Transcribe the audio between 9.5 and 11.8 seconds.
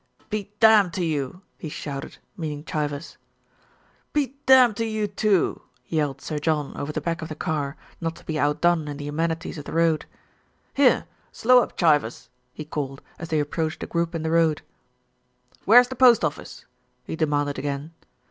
of the road. "Here, slow up,